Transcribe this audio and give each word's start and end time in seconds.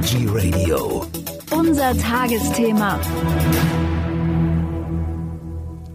Energy 0.00 0.26
Radio. 0.30 1.04
Unser 1.50 1.94
Tagesthema. 1.98 2.98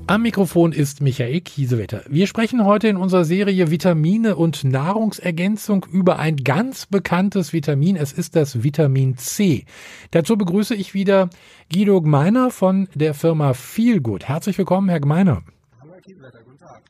Am 0.06 0.22
Mikrofon 0.22 0.74
ist 0.74 1.02
Michael 1.02 1.42
Kiesewetter. 1.42 2.04
Wir 2.08 2.28
sprechen 2.28 2.66
heute 2.66 2.88
in 2.88 2.98
unserer 2.98 3.26
Serie 3.26 3.72
Vitamine 3.72 4.36
und 4.36 4.64
Nahrungsergänzung 4.64 5.88
über 5.92 6.20
ein 6.20 6.38
ganz 6.38 6.86
bekanntes 6.86 7.52
Vitamin. 7.52 7.96
Es 7.96 8.14
ist 8.14 8.36
das 8.36 8.62
Vitamin 8.62 9.18
C. 9.18 9.66
Dazu 10.12 10.38
begrüße 10.38 10.76
ich 10.76 10.94
wieder 10.94 11.32
Guido 11.74 12.00
Gmeiner 12.00 12.52
von 12.52 12.88
der 12.94 13.16
Firma 13.16 13.56
Feelgood. 13.56 14.26
Herzlich 14.26 14.60
willkommen, 14.60 14.88
Herr 14.90 15.00
Gmeiner. 15.00 15.42
Hallo, 15.82 15.94
Herr 15.94 16.02
Kiesewetter. 16.02 16.42
Guten 16.44 16.60
Tag. 16.60 16.82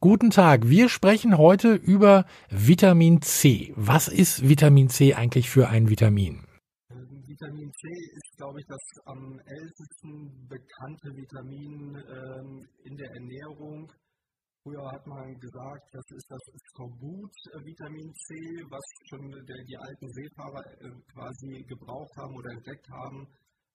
Guten 0.00 0.30
Tag. 0.30 0.68
Wir 0.68 0.90
sprechen 0.90 1.38
heute 1.38 1.72
über 1.72 2.26
Vitamin 2.50 3.22
C. 3.22 3.72
Was 3.74 4.08
ist 4.08 4.46
Vitamin 4.46 4.90
C 4.90 5.14
eigentlich 5.14 5.48
für 5.48 5.70
ein 5.70 5.88
Vitamin? 5.88 6.40
Vitamin 7.38 7.70
C 7.70 7.86
ist, 8.18 8.36
glaube 8.36 8.58
ich, 8.58 8.66
das 8.66 8.84
am 9.06 9.38
ältesten 9.46 10.26
bekannte 10.50 11.08
Vitamin 11.14 11.94
ähm, 11.94 12.66
in 12.82 12.96
der 12.96 13.10
Ernährung. 13.14 13.86
Früher 14.64 14.82
hat 14.90 15.06
man 15.06 15.38
gesagt, 15.38 15.86
das 15.94 16.02
ist 16.18 16.26
das 16.26 16.42
Skorbut-Vitamin 16.74 18.10
C, 18.10 18.34
was 18.66 18.82
schon 19.06 19.30
der, 19.30 19.60
die 19.70 19.78
alten 19.78 20.08
Seefahrer 20.18 20.64
äh, 20.82 20.90
quasi 21.14 21.62
gebraucht 21.62 22.10
haben 22.18 22.34
oder 22.34 22.50
entdeckt 22.50 22.90
haben, 22.90 23.22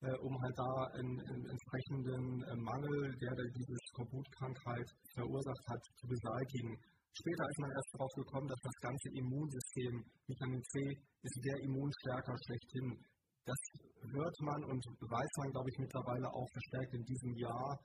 äh, 0.04 0.12
um 0.20 0.36
halt 0.44 0.58
da 0.60 0.74
einen, 1.00 1.48
entsprechenden 1.48 2.44
äh, 2.44 2.56
Mangel, 2.60 3.16
der, 3.16 3.32
der 3.32 3.48
diese 3.56 3.78
Skorbut-Krankheit 3.96 4.88
verursacht 5.16 5.66
hat, 5.72 5.82
zu 6.04 6.08
beseitigen. 6.12 6.76
Später 7.16 7.48
ist 7.48 7.60
man 7.64 7.72
erst 7.72 7.94
darauf 7.96 8.12
gekommen, 8.12 8.48
dass 8.50 8.60
das 8.60 8.78
ganze 8.84 9.08
Immunsystem, 9.16 10.04
Vitamin 10.28 10.64
C, 10.68 11.00
ist 11.24 11.40
der 11.48 11.58
Immunstärker 11.64 12.36
schlechthin. 12.44 13.00
Das 13.46 13.60
hört 14.12 14.38
man 14.42 14.64
und 14.72 14.84
weiß 14.86 15.32
man, 15.38 15.52
glaube 15.52 15.70
ich, 15.70 15.78
mittlerweile 15.80 16.28
auch 16.32 16.48
verstärkt 16.54 16.94
in 16.94 17.04
diesem 17.04 17.36
Jahr, 17.36 17.78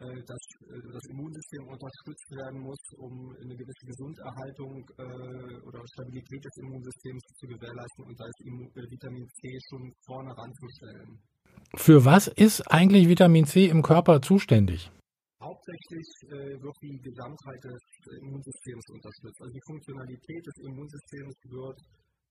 äh, 0.00 0.22
dass 0.24 0.44
äh, 0.62 0.78
das 0.94 1.04
Immunsystem 1.10 1.66
unterstützt 1.66 2.30
werden 2.30 2.60
muss, 2.60 2.78
um 2.98 3.34
eine 3.34 3.56
gewisse 3.56 3.84
Gesunderhaltung 3.84 4.86
äh, 4.96 5.66
oder 5.66 5.82
Stabilität 5.92 6.38
des 6.38 6.56
Immunsystems 6.62 7.22
zu 7.34 7.46
gewährleisten. 7.48 8.04
Und 8.06 8.14
da 8.14 8.24
ist 8.24 8.40
Vitamin 8.90 9.26
C 9.26 9.58
schon 9.68 9.92
vorne 10.06 10.30
ranzustellen. 10.38 11.18
Für 11.74 12.04
was 12.04 12.28
ist 12.28 12.62
eigentlich 12.70 13.08
Vitamin 13.08 13.44
C 13.44 13.66
im 13.66 13.82
Körper 13.82 14.22
zuständig? 14.22 14.90
Hauptsächlich 15.42 16.08
wird 16.62 16.76
die 16.82 16.98
Gesamtheit 17.02 17.62
des 17.62 17.78
Immunsystems 18.20 18.84
unterstützt. 18.90 19.40
Also 19.40 19.52
die 19.52 19.66
Funktionalität 19.66 20.46
des 20.46 20.56
Immunsystems 20.62 21.34
wird 21.50 21.78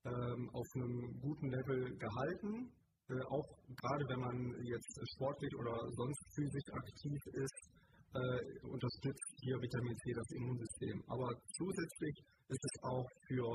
auf 0.06 0.68
einem 0.76 1.20
guten 1.20 1.50
Level 1.50 1.98
gehalten. 1.98 2.72
Äh, 3.10 3.24
auch 3.32 3.48
gerade 3.72 4.04
wenn 4.12 4.20
man 4.20 4.38
jetzt 4.68 4.92
sportlich 5.16 5.56
oder 5.56 5.80
sonst 5.96 6.22
physisch 6.36 6.68
aktiv 6.76 7.22
ist, 7.40 7.60
äh, 8.12 8.68
unterstützt 8.68 9.32
hier 9.44 9.56
Vitamin 9.62 9.96
C 9.96 10.12
das 10.12 10.30
Immunsystem. 10.36 10.98
Aber 11.08 11.30
zusätzlich 11.56 12.16
ist 12.52 12.64
es 12.68 12.76
auch 12.84 13.08
für 13.28 13.48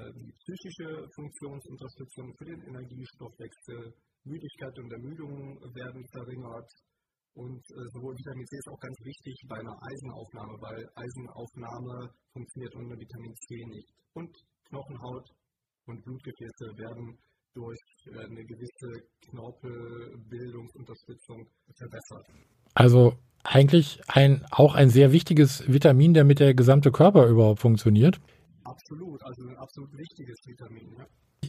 äh, 0.00 0.12
die 0.16 0.32
psychische 0.40 1.04
Funktionsunterstützung, 1.16 2.32
für 2.38 2.46
den 2.48 2.62
Energiestoffwechsel, 2.64 3.92
Müdigkeit 4.24 4.78
und 4.78 4.92
Ermüdung 4.92 5.60
werden 5.76 6.02
verringert. 6.12 6.68
Und 7.36 7.60
äh, 7.60 7.84
sowohl 7.92 8.16
Vitamin 8.16 8.46
C 8.46 8.56
ist 8.56 8.72
auch 8.72 8.80
ganz 8.80 8.96
wichtig 9.04 9.36
bei 9.48 9.58
einer 9.60 9.76
Eisenaufnahme, 9.84 10.54
weil 10.64 10.80
Eisenaufnahme 10.96 12.08
funktioniert 12.32 12.74
ohne 12.74 12.96
Vitamin 12.96 13.34
C 13.36 13.48
nicht. 13.68 13.88
Und 14.14 14.32
Knochenhaut 14.64 15.28
und 15.88 16.04
Blutgefäße 16.04 16.76
werden 16.76 17.18
durch 17.54 17.80
äh, 18.06 18.24
eine 18.24 18.44
gewisse 18.44 19.02
Knorpelbildungsunterstützung 19.30 21.46
verbessert. 21.76 22.26
Also 22.74 23.16
eigentlich 23.42 24.00
ein, 24.08 24.44
auch 24.50 24.74
ein 24.74 24.90
sehr 24.90 25.12
wichtiges 25.12 25.72
Vitamin, 25.72 26.12
damit 26.14 26.40
der 26.40 26.54
gesamte 26.54 26.90
Körper 26.92 27.26
überhaupt 27.26 27.60
funktioniert. 27.60 28.20
Absolut, 28.64 29.22
also 29.22 29.48
ein 29.48 29.56
absolut 29.56 29.96
wichtiges 29.96 30.36
Vitamin. 30.46 30.94
Ja. 30.98 31.06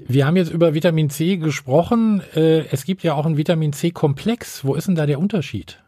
Wir 0.07 0.25
haben 0.25 0.37
jetzt 0.37 0.51
über 0.51 0.73
Vitamin 0.73 1.09
C 1.09 1.35
gesprochen. 1.37 2.21
Äh, 2.33 2.67
es 2.71 2.85
gibt 2.85 3.03
ja 3.03 3.15
auch 3.15 3.25
einen 3.25 3.35
Vitamin 3.37 3.73
C-Komplex. 3.73 4.63
Wo 4.63 4.75
ist 4.75 4.87
denn 4.87 4.95
da 4.95 5.05
der 5.05 5.19
Unterschied? 5.19 5.83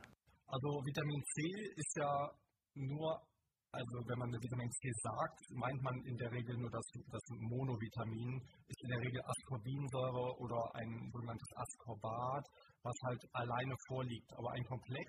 Also 0.48 0.86
Vitamin 0.86 1.24
C 1.34 1.44
ist 1.78 1.96
ja 1.96 2.30
nur 2.76 3.22
also 3.72 4.04
wenn 4.04 4.20
man 4.20 4.32
Vitamin 4.36 4.70
C 4.70 4.92
sagt, 5.00 5.40
meint 5.56 5.82
man 5.82 5.96
in 6.04 6.18
der 6.18 6.32
Regel 6.32 6.58
nur 6.58 6.70
das, 6.72 6.84
das 7.08 7.24
Monovitamin, 7.40 8.36
ist 8.68 8.84
in 8.84 8.90
der 8.90 9.00
Regel 9.00 9.22
Ascorbinsäure 9.24 10.28
oder 10.44 10.60
ein 10.76 10.92
sogenanntes 11.12 11.52
Ascorbat, 11.56 12.46
was 12.84 12.98
halt 13.08 13.22
alleine 13.32 13.76
vorliegt. 13.88 14.30
Aber 14.36 14.52
ein 14.52 14.66
Komplex 14.66 15.08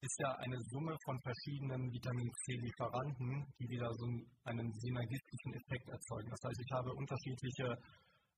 ist 0.00 0.18
ja 0.20 0.30
eine 0.44 0.58
Summe 0.70 0.94
von 1.04 1.18
verschiedenen 1.20 1.90
Vitamin 1.90 2.30
C-Lieferanten, 2.44 3.46
die 3.58 3.68
wieder 3.68 3.90
so 3.94 4.06
einen 4.44 4.68
synergistischen 4.70 5.52
Effekt 5.58 5.88
erzeugen. 5.88 6.30
Das 6.30 6.42
heißt, 6.44 6.60
ich 6.60 6.72
habe 6.72 6.92
unterschiedliche 6.92 7.66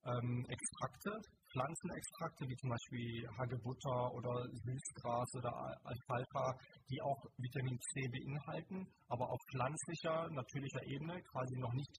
ähm, 0.07 0.47
Extrakte, 0.49 1.21
Pflanzenextrakte 1.53 2.49
wie 2.49 2.57
zum 2.57 2.71
Beispiel 2.71 3.29
Hagebutter 3.37 4.13
oder 4.15 4.49
Süßgras 4.49 5.35
oder 5.37 5.53
Alfalfa, 5.85 6.57
die 6.89 7.03
auch 7.03 7.21
Vitamin 7.37 7.79
C 7.93 8.09
beinhalten, 8.09 8.87
aber 9.09 9.29
auf 9.29 9.41
pflanzlicher, 9.51 10.31
natürlicher 10.31 10.83
Ebene 10.87 11.21
quasi 11.23 11.59
noch 11.59 11.73
nicht 11.75 11.93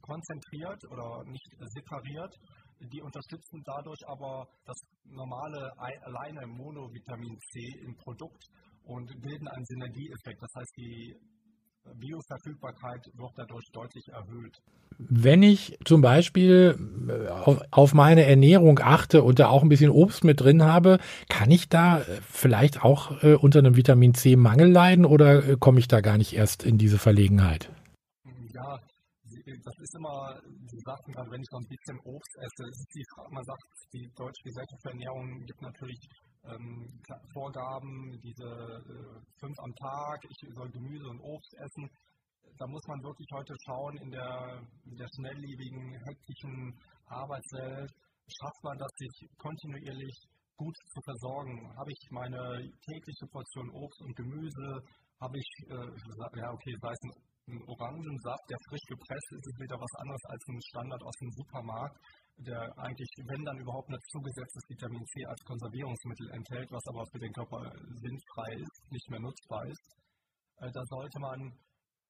konzentriert 0.00 0.84
oder 0.90 1.24
nicht 1.24 1.48
separiert. 1.58 2.34
Die 2.80 3.02
unterstützen 3.02 3.60
dadurch 3.64 3.98
aber 4.06 4.46
das 4.64 4.78
normale 5.04 5.72
alleine 5.78 6.46
Monovitamin 6.46 7.36
C 7.50 7.80
im 7.82 7.96
Produkt 7.96 8.44
und 8.84 9.08
bilden 9.20 9.48
einen 9.48 9.64
Synergieeffekt. 9.64 10.40
Das 10.40 10.54
heißt, 10.54 10.76
die 10.76 11.16
Bioverfügbarkeit 11.96 13.10
wird 13.14 13.32
dadurch 13.36 13.70
deutlich 13.72 14.08
erhöht. 14.08 14.60
Wenn 14.98 15.42
ich 15.42 15.78
zum 15.84 16.00
Beispiel 16.00 16.76
äh, 17.08 17.28
auf 17.70 17.94
meine 17.94 18.24
Ernährung 18.24 18.80
achte 18.82 19.22
und 19.22 19.38
da 19.38 19.48
auch 19.48 19.62
ein 19.62 19.68
bisschen 19.68 19.90
Obst 19.90 20.24
mit 20.24 20.40
drin 20.40 20.62
habe, 20.62 20.98
kann 21.28 21.50
ich 21.50 21.68
da 21.68 22.00
äh, 22.00 22.04
vielleicht 22.22 22.84
auch 22.84 23.22
äh, 23.22 23.34
unter 23.34 23.60
einem 23.60 23.76
Vitamin 23.76 24.14
C-Mangel 24.14 24.70
leiden 24.70 25.04
oder 25.04 25.56
komme 25.56 25.78
ich 25.78 25.88
da 25.88 26.00
gar 26.00 26.18
nicht 26.18 26.34
erst 26.34 26.64
in 26.64 26.78
diese 26.78 26.98
Verlegenheit? 26.98 27.70
Ja, 28.52 28.78
das 29.64 29.78
ist 29.78 29.94
immer, 29.94 30.40
Sie 30.66 30.80
sagten 30.84 31.12
gerade, 31.12 31.30
wenn 31.30 31.40
ich 31.40 31.50
noch 31.50 31.60
ein 31.60 31.68
bisschen 31.68 31.98
Obst 32.04 32.36
esse, 32.38 32.70
die, 32.94 33.04
man 33.30 33.44
sagt, 33.44 33.62
die 33.92 34.10
Deutsche 34.16 34.42
Gesellschaft 34.42 34.82
für 34.82 34.90
Ernährung 34.90 35.44
gibt 35.46 35.62
natürlich 35.62 35.98
ähm, 36.44 37.00
Vorgaben, 37.32 38.18
diese 38.22 38.44
äh, 38.44 39.20
fünf 39.40 39.56
am 39.58 39.74
Tag, 39.74 40.18
ich 40.28 40.54
soll 40.54 40.70
Gemüse 40.70 41.08
und 41.08 41.20
Obst 41.20 41.54
essen. 41.54 41.90
Da 42.58 42.66
muss 42.66 42.82
man 42.88 43.02
wirklich 43.02 43.28
heute 43.32 43.54
schauen, 43.66 43.96
in 43.98 44.10
der, 44.10 44.62
in 44.84 44.96
der 44.96 45.08
schnelllebigen, 45.14 45.94
hektischen 46.06 46.74
Arbeitswelt, 47.06 47.90
schafft 48.26 48.62
man 48.64 48.78
das, 48.78 48.90
sich 48.98 49.28
kontinuierlich 49.38 50.16
gut 50.56 50.74
zu 50.74 51.00
versorgen? 51.04 51.54
Habe 51.76 51.90
ich 51.92 52.02
meine 52.10 52.40
tägliche 52.82 53.26
Portion 53.30 53.70
Obst 53.70 54.00
und 54.02 54.16
Gemüse? 54.16 54.68
Habe 55.20 55.38
ich, 55.38 55.50
äh, 55.70 55.88
ja, 56.38 56.50
okay, 56.50 56.74
sei 56.82 56.90
es 56.90 57.02
ein, 57.04 57.14
ein 57.48 57.62
Orangensaft, 57.66 58.44
der 58.50 58.58
frisch 58.68 58.86
gepresst 58.88 59.28
ist, 59.32 59.46
ist 59.46 59.60
wieder 59.62 59.78
was 59.78 59.94
anderes 60.02 60.24
als 60.28 60.42
ein 60.48 60.60
Standard 60.68 61.02
aus 61.02 61.16
dem 61.22 61.30
Supermarkt 61.32 61.96
der 62.46 62.62
eigentlich, 62.78 63.10
wenn 63.26 63.44
dann 63.44 63.58
überhaupt, 63.58 63.88
ein 63.90 63.98
zugesetztes 64.12 64.64
Vitamin 64.68 65.04
C 65.04 65.24
als 65.26 65.40
Konservierungsmittel 65.44 66.30
enthält, 66.30 66.70
was 66.70 66.86
aber 66.88 67.04
für 67.10 67.18
den 67.18 67.32
Körper 67.32 67.60
sinnfrei 68.02 68.50
ist, 68.62 68.78
nicht 68.90 69.10
mehr 69.10 69.20
nutzbar 69.20 69.66
ist. 69.66 69.86
Äh, 70.60 70.70
da 70.70 70.82
sollte 70.86 71.18
man 71.20 71.38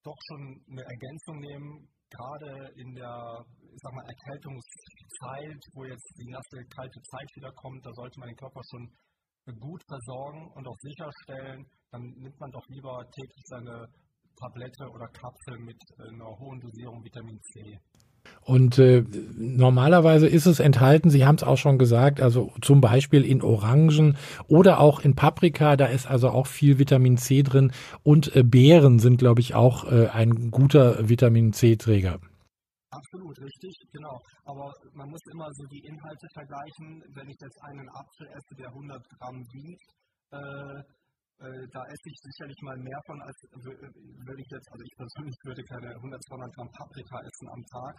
doch 0.03 0.19
schon 0.29 0.41
eine 0.69 0.83
Ergänzung 0.83 1.37
nehmen, 1.39 1.87
gerade 2.09 2.71
in 2.75 2.95
der 2.95 3.45
ich 3.69 3.81
sag 3.81 3.93
mal, 3.93 4.05
Erkältungszeit, 4.05 5.61
wo 5.73 5.85
jetzt 5.85 6.09
die 6.17 6.29
nasse, 6.29 6.57
kalte 6.73 6.99
Zeit 7.01 7.29
wieder 7.35 7.51
kommt, 7.53 7.85
da 7.85 7.91
sollte 7.93 8.19
man 8.19 8.29
den 8.29 8.37
Körper 8.37 8.61
schon 8.69 8.85
gut 9.59 9.81
versorgen 9.87 10.51
und 10.53 10.67
auch 10.67 10.79
sicherstellen, 10.79 11.65
dann 11.91 12.01
nimmt 12.01 12.39
man 12.39 12.51
doch 12.51 12.67
lieber 12.67 13.01
täglich 13.09 13.43
seine 13.47 13.87
Tablette 14.35 14.85
oder 14.93 15.07
Kapsel 15.07 15.57
mit 15.59 15.79
einer 15.97 16.29
hohen 16.37 16.59
Dosierung 16.59 17.03
Vitamin 17.03 17.39
C. 17.51 17.79
Und 18.41 18.79
äh, 18.79 19.03
normalerweise 19.37 20.27
ist 20.27 20.47
es 20.47 20.59
enthalten, 20.59 21.09
Sie 21.09 21.25
haben 21.25 21.35
es 21.35 21.43
auch 21.43 21.57
schon 21.57 21.77
gesagt, 21.77 22.19
also 22.19 22.51
zum 22.61 22.81
Beispiel 22.81 23.23
in 23.23 23.43
Orangen 23.43 24.17
oder 24.47 24.79
auch 24.79 25.01
in 25.01 25.15
Paprika, 25.15 25.75
da 25.75 25.85
ist 25.85 26.07
also 26.07 26.29
auch 26.29 26.47
viel 26.47 26.79
Vitamin 26.79 27.17
C 27.17 27.43
drin. 27.43 27.71
Und 28.03 28.35
äh, 28.35 28.43
Beeren 28.43 28.99
sind, 28.99 29.17
glaube 29.17 29.41
ich, 29.41 29.53
auch 29.53 29.91
äh, 29.91 30.07
ein 30.07 30.49
guter 30.51 31.07
Vitamin 31.09 31.53
C-Träger. 31.53 32.19
Absolut, 32.89 33.37
richtig, 33.39 33.75
genau. 33.93 34.19
Aber 34.45 34.73
man 34.93 35.09
muss 35.09 35.21
immer 35.31 35.47
so 35.53 35.63
die 35.67 35.85
Inhalte 35.85 36.27
vergleichen. 36.33 37.03
Wenn 37.13 37.29
ich 37.29 37.37
jetzt 37.39 37.59
einen 37.61 37.87
Apfel 37.89 38.27
esse, 38.33 38.55
der 38.57 38.69
100 38.69 38.97
Gramm 39.19 39.45
wiegt, 39.53 39.89
äh, 40.31 40.81
äh, 41.39 41.67
da 41.71 41.85
esse 41.85 42.09
ich 42.09 42.17
sicherlich 42.19 42.59
mal 42.61 42.77
mehr 42.77 42.99
von, 43.05 43.21
als 43.21 43.37
würde 43.61 44.41
ich 44.41 44.49
jetzt, 44.49 44.67
also 44.71 44.83
ich 44.83 44.95
persönlich 44.97 45.35
würde 45.45 45.63
keine 45.63 45.95
100, 45.95 46.23
200 46.25 46.55
Gramm 46.55 46.69
Paprika 46.71 47.21
essen 47.21 47.47
am 47.47 47.63
Tag. 47.71 47.95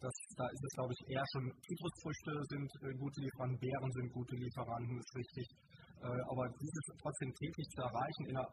Das, 0.00 0.14
da 0.36 0.46
ist 0.52 0.64
es, 0.64 0.72
glaube 0.74 0.92
ich, 0.92 1.00
eher 1.14 1.24
schon 1.32 1.44
Zitrusfrüchte 1.64 2.32
sind 2.50 2.70
gute 2.98 3.20
Lieferanten, 3.20 3.58
Beeren 3.58 3.92
sind 3.92 4.12
gute 4.12 4.36
Lieferanten, 4.36 4.98
ist 4.98 5.16
richtig. 5.16 5.46
aber 6.02 6.48
dieses 6.48 6.84
trotzdem 7.00 7.32
täglich 7.34 7.68
zu 7.68 7.82
erreichen 7.82 8.24
in 8.28 8.36
einer 8.36 8.48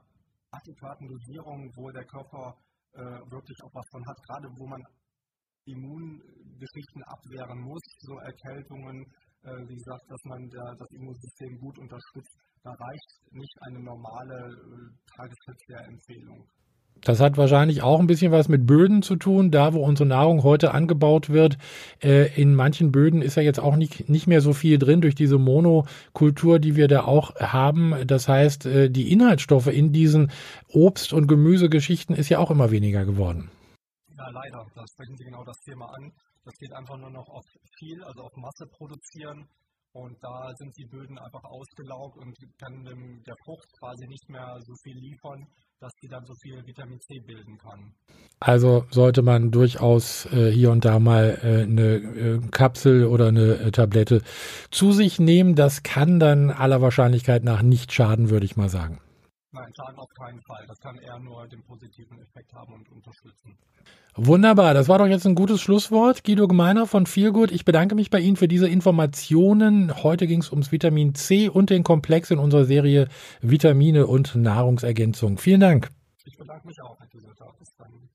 adäquaten 0.52 1.08
Dosierung, 1.08 1.72
wo 1.76 1.92
der 1.92 2.06
Körper 2.06 2.56
wirklich 3.30 3.58
auch 3.64 3.74
was 3.74 3.88
von 3.92 4.04
hat, 4.08 4.18
gerade 4.28 4.48
wo 4.58 4.68
man 4.68 4.82
Immungeschichten 5.66 7.04
abwehren 7.04 7.60
muss, 7.62 7.84
so 8.00 8.16
Erkältungen, 8.20 9.06
wie 9.44 9.76
gesagt, 9.76 10.06
dass 10.10 10.24
man 10.26 10.50
das 10.50 10.90
Immunsystem 10.92 11.60
gut 11.60 11.78
unterstützt, 11.80 12.36
da 12.64 12.72
reicht 12.72 13.32
nicht 13.32 13.58
eine 13.68 13.80
normale 13.80 14.52
Tagesverkehrempfehlung. 15.16 16.48
Das 17.02 17.20
hat 17.20 17.38
wahrscheinlich 17.38 17.82
auch 17.82 18.00
ein 18.00 18.08
bisschen 18.08 18.32
was 18.32 18.48
mit 18.50 18.66
Böden 18.66 19.02
zu 19.02 19.16
tun. 19.16 19.52
Da, 19.52 19.74
wo 19.74 19.84
unsere 19.84 20.08
Nahrung 20.08 20.44
heute 20.44 20.74
angebaut 20.74 21.30
wird, 21.30 21.58
äh, 22.04 22.34
in 22.40 22.56
manchen 22.56 22.92
Böden 22.92 23.22
ist 23.22 23.36
ja 23.36 23.44
jetzt 23.44 23.60
auch 23.60 23.76
nicht, 23.76 24.10
nicht 24.10 24.28
mehr 24.28 24.42
so 24.42 24.54
viel 24.54 24.78
drin 24.78 25.02
durch 25.02 25.16
diese 25.16 25.38
Monokultur, 25.38 26.60
die 26.60 26.76
wir 26.76 26.88
da 26.88 27.04
auch 27.04 27.36
haben. 27.36 27.96
Das 28.06 28.28
heißt, 28.28 28.66
äh, 28.66 28.90
die 28.90 29.12
Inhaltsstoffe 29.12 29.68
in 29.68 29.94
diesen 29.94 30.32
Obst- 30.70 31.14
und 31.14 31.28
Gemüsegeschichten 31.28 32.16
ist 32.16 32.30
ja 32.30 32.40
auch 32.40 32.52
immer 32.52 32.72
weniger 32.72 33.06
geworden. 33.06 33.50
Ja, 34.18 34.30
leider. 34.30 34.66
Da 34.76 34.84
sprechen 34.88 35.16
Sie 35.18 35.26
genau 35.26 35.44
das 35.44 35.58
Thema 35.62 35.86
an. 35.94 36.12
Das 36.46 36.58
geht 36.58 36.74
einfach 36.74 36.98
nur 36.98 37.10
noch 37.10 37.28
auf 37.30 37.46
viel, 37.78 38.04
also 38.04 38.24
auf 38.24 38.36
Masse 38.38 38.66
produzieren. 38.68 39.48
Und 39.94 40.16
da 40.22 40.52
sind 40.58 40.78
die 40.78 40.86
Böden 40.86 41.18
einfach 41.18 41.44
ausgelaugt 41.44 42.18
und 42.18 42.36
können 42.62 42.86
dem, 42.86 43.24
der 43.26 43.36
Frucht 43.44 43.68
quasi 43.80 44.08
nicht 44.08 44.30
mehr 44.30 44.58
so 44.62 44.74
viel 44.84 44.98
liefern, 44.98 45.48
dass 45.80 45.92
sie 46.02 46.08
dann 46.08 46.26
so 46.26 46.34
viel 46.42 46.66
Vitamin 46.66 47.00
C 47.02 47.20
bilden 47.26 47.58
kann. 47.58 47.94
Also 48.40 48.86
sollte 48.90 49.22
man 49.22 49.52
durchaus 49.52 50.26
äh, 50.32 50.52
hier 50.52 50.72
und 50.72 50.86
da 50.86 51.00
mal 51.00 51.40
äh, 51.42 51.64
eine 51.64 51.96
äh, 51.96 52.40
Kapsel 52.52 53.06
oder 53.06 53.28
eine 53.28 53.56
äh, 53.56 53.72
Tablette 53.72 54.22
zu 54.72 54.92
sich 54.92 55.20
nehmen. 55.20 55.56
Das 55.56 55.84
kann 55.84 56.20
dann 56.20 56.52
aller 56.52 56.82
Wahrscheinlichkeit 56.82 57.44
nach 57.44 57.62
nicht 57.62 57.92
schaden, 57.94 58.30
würde 58.30 58.46
ich 58.46 58.58
mal 58.58 58.70
sagen. 58.70 59.00
Nein, 59.58 59.74
schaden 59.76 59.98
auf 59.98 60.14
keinen 60.14 60.42
Fall. 60.42 60.66
Das 60.68 60.80
kann 60.80 60.98
eher 60.98 61.18
nur 61.20 61.48
den 61.48 61.64
positiven 61.64 62.20
Effekt 62.20 62.54
haben 62.54 62.74
und 62.74 62.92
unterstützen. 62.92 63.58
Wunderbar, 64.16 64.74
das 64.74 64.88
war 64.88 65.00
doch 65.00 65.08
jetzt 65.08 65.26
ein 65.26 65.36
gutes 65.36 65.62
Schlusswort. 65.62 66.24
Guido 66.24 66.48
Gemeiner 66.48 66.86
von 66.86 67.08
Feelgood, 67.08 67.52
ich 67.52 67.66
bedanke 67.66 67.96
mich 67.96 68.10
bei 68.10 68.20
Ihnen 68.20 68.36
für 68.36 68.48
diese 68.48 68.68
Informationen. 68.68 70.04
Heute 70.04 70.28
ging 70.28 70.42
es 70.42 70.52
ums 70.52 70.72
Vitamin 70.72 71.16
C 71.16 71.50
und 71.50 71.70
den 71.70 71.84
Komplex 71.84 72.30
in 72.30 72.38
unserer 72.38 72.66
Serie 72.66 73.08
Vitamine 73.42 74.06
und 74.06 74.36
Nahrungsergänzung. 74.36 75.38
Vielen 75.38 75.60
Dank. 75.60 75.90
Ich 76.26 76.38
bedanke 76.38 76.68
mich 76.68 76.80
auch, 76.82 77.00
Herr 77.00 77.08
Bis 77.60 77.76
dann. 77.78 78.10